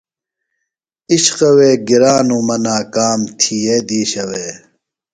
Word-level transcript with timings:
عشقوے 1.13 1.71
گرانوۡ 1.87 2.43
مہ 2.47 2.57
ناکام 2.65 3.19
تھیئے 3.39 3.75
دیشہ 3.87 4.23
وے۔ 4.29 4.47